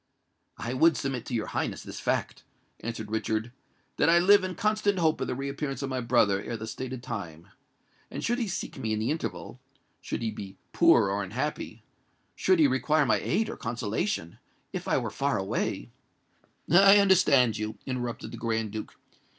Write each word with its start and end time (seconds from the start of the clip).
"I 0.57 0.73
would 0.73 0.97
submit 0.97 1.27
to 1.27 1.35
your 1.35 1.45
Highness 1.45 1.83
this 1.83 1.99
fact," 1.99 2.41
answered 2.79 3.11
Richard,—"that 3.11 4.09
I 4.09 4.17
live 4.17 4.43
in 4.43 4.55
constant 4.55 4.97
hope 4.97 5.21
of 5.21 5.27
the 5.27 5.35
reappearance 5.35 5.83
of 5.83 5.91
my 5.91 6.01
brother 6.01 6.41
ere 6.41 6.57
the 6.57 6.65
stated 6.65 7.03
time; 7.03 7.49
and 8.09 8.23
should 8.23 8.39
he 8.39 8.47
seek 8.47 8.79
me 8.79 8.93
in 8.93 8.99
the 8.99 9.11
interval—should 9.11 10.23
he 10.23 10.31
be 10.31 10.57
poor 10.73 11.11
or 11.11 11.23
unhappy—should 11.23 12.57
he 12.57 12.65
require 12.65 13.05
my 13.05 13.17
aid 13.17 13.47
or 13.47 13.57
consolation—if 13.57 14.87
I 14.87 14.97
were 14.97 15.11
far 15.11 15.37
away——" 15.37 15.91
"I 16.67 16.97
understand 16.97 17.59
you," 17.59 17.77
interrupted 17.85 18.31
the 18.31 18.37
Grand 18.37 18.71
Duke. 18.71 18.95